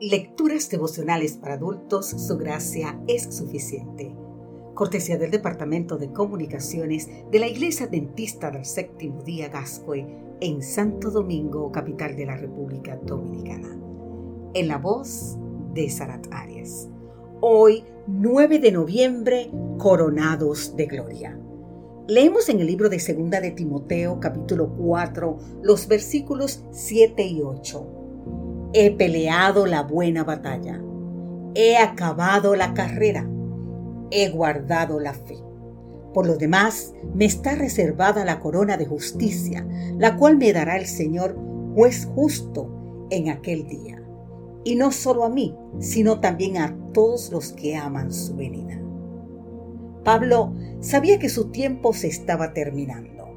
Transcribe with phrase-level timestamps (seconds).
[0.00, 4.16] Lecturas devocionales para adultos, su gracia es suficiente.
[4.72, 10.06] Cortesía del Departamento de Comunicaciones de la Iglesia Dentista del Séptimo Día Gascue
[10.40, 13.78] en Santo Domingo, capital de la República Dominicana.
[14.54, 15.36] En la voz
[15.74, 16.88] de Sarat Arias.
[17.42, 21.38] Hoy, 9 de noviembre, coronados de gloria.
[22.08, 27.99] Leemos en el libro de Segunda de Timoteo, capítulo 4, los versículos 7 y 8
[28.72, 30.80] He peleado la buena batalla.
[31.56, 33.28] He acabado la carrera.
[34.12, 35.38] He guardado la fe.
[36.14, 39.66] Por lo demás, me está reservada la corona de justicia,
[39.98, 41.36] la cual me dará el Señor,
[41.74, 44.00] juez justo, en aquel día.
[44.62, 48.80] Y no solo a mí, sino también a todos los que aman su venida.
[50.04, 53.28] Pablo sabía que su tiempo se estaba terminando.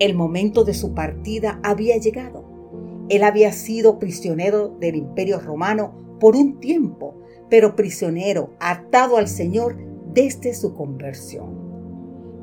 [0.00, 2.45] El momento de su partida había llegado
[3.08, 7.14] él había sido prisionero del imperio romano por un tiempo,
[7.48, 9.76] pero prisionero, atado al Señor
[10.12, 11.66] desde su conversión.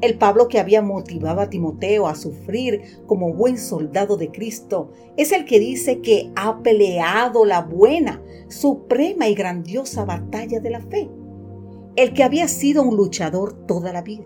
[0.02, 5.32] El Pablo que había motivado a Timoteo a sufrir como buen soldado de Cristo es
[5.32, 11.10] el que dice que ha peleado la buena, suprema y grandiosa batalla de la fe.
[11.96, 14.26] El que había sido un luchador toda la vida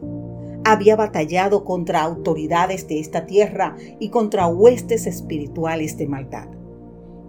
[0.71, 6.47] había batallado contra autoridades de esta tierra y contra huestes espirituales de maldad.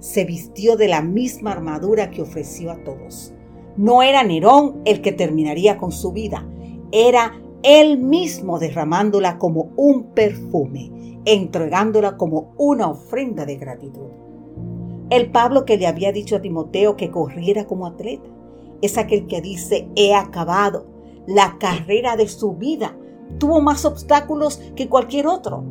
[0.01, 3.33] Se vistió de la misma armadura que ofreció a todos.
[3.77, 6.47] No era Nerón el que terminaría con su vida,
[6.91, 14.09] era él mismo derramándola como un perfume, entregándola como una ofrenda de gratitud.
[15.11, 18.29] El Pablo que le había dicho a Timoteo que corriera como atleta,
[18.83, 20.87] es aquel que dice, he acabado
[21.27, 22.97] la carrera de su vida
[23.39, 25.63] Tuvo más obstáculos que cualquier otro,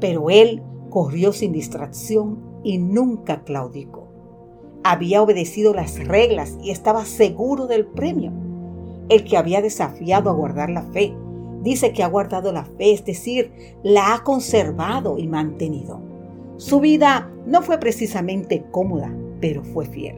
[0.00, 4.08] pero él corrió sin distracción y nunca claudicó.
[4.84, 8.32] Había obedecido las reglas y estaba seguro del premio.
[9.08, 11.14] El que había desafiado a guardar la fe,
[11.62, 16.00] dice que ha guardado la fe, es decir, la ha conservado y mantenido.
[16.56, 20.16] Su vida no fue precisamente cómoda, pero fue fiel.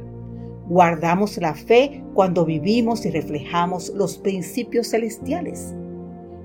[0.68, 5.74] Guardamos la fe cuando vivimos y reflejamos los principios celestiales.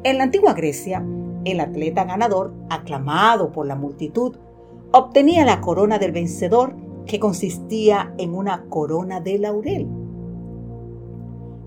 [0.01, 1.05] En la antigua Grecia,
[1.43, 4.37] el atleta ganador, aclamado por la multitud,
[4.93, 6.73] obtenía la corona del vencedor
[7.05, 9.87] que consistía en una corona de laurel.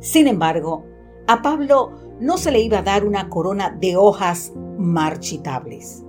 [0.00, 0.84] Sin embargo,
[1.26, 6.02] a Pablo no se le iba a dar una corona de hojas marchitables,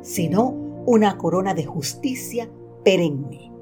[0.00, 0.54] sino
[0.86, 2.48] una corona de justicia
[2.84, 3.52] perenne.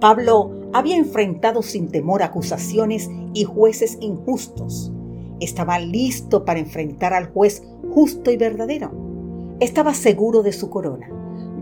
[0.00, 4.91] Pablo había enfrentado sin temor acusaciones y jueces injustos
[5.44, 8.90] estaba listo para enfrentar al juez justo y verdadero.
[9.60, 11.08] Estaba seguro de su corona,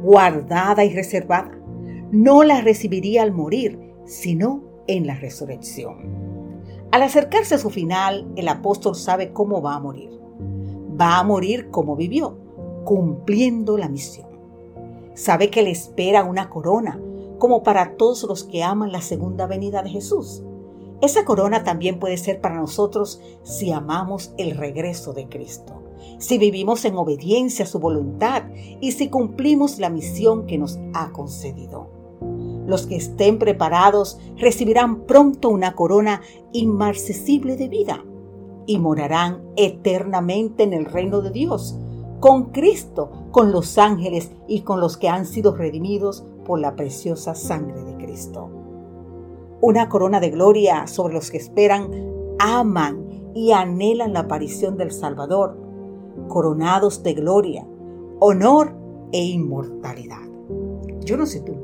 [0.03, 1.51] guardada y reservada.
[2.11, 6.21] No la recibiría al morir, sino en la resurrección.
[6.91, 10.11] Al acercarse a su final, el apóstol sabe cómo va a morir.
[11.01, 12.37] Va a morir como vivió,
[12.85, 14.27] cumpliendo la misión.
[15.15, 17.01] Sabe que le espera una corona,
[17.39, 20.43] como para todos los que aman la segunda venida de Jesús.
[21.00, 25.83] Esa corona también puede ser para nosotros si amamos el regreso de Cristo,
[26.19, 28.43] si vivimos en obediencia a su voluntad
[28.81, 31.88] y si cumplimos la misión que nos ha concedido.
[32.66, 36.21] Los que estén preparados recibirán pronto una corona
[36.53, 38.05] inmarcesible de vida
[38.67, 41.77] y morarán eternamente en el reino de Dios,
[42.21, 47.34] con Cristo, con los ángeles y con los que han sido redimidos por la preciosa
[47.34, 48.59] sangre de Cristo
[49.60, 51.91] una corona de gloria sobre los que esperan,
[52.38, 55.56] aman y anhelan la aparición del Salvador,
[56.28, 57.66] coronados de gloria,
[58.20, 58.75] honor
[59.12, 60.22] e inmortalidad.
[61.00, 61.54] Yo no sé tú,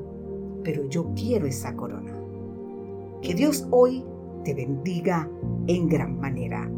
[0.63, 2.13] pero yo quiero esa corona.
[3.23, 4.05] Que Dios hoy
[4.45, 5.29] te bendiga
[5.67, 6.71] en gran manera.